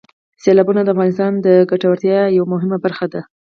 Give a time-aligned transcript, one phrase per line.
[0.43, 3.21] سیلابونه د افغانانو د ګټورتیا یوه مهمه برخه ده.